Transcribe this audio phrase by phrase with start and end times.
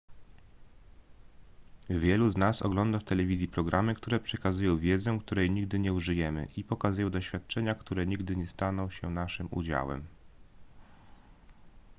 [1.89, 6.63] wielu z nas ogląda w telewizji programy które przekazują wiedzę której nigdy nie użyjemy i
[6.63, 10.03] pokazują doświadczenia które nigdy nie staną się naszym udziałem